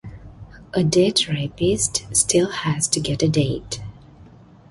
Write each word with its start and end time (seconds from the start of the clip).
A 0.73 0.83
date 0.83 1.27
rapist 1.29 2.05
still 2.15 2.49
has 2.49 2.87
to 2.87 2.99
get 2.99 3.21
a 3.21 3.29
"date"! 3.29 3.81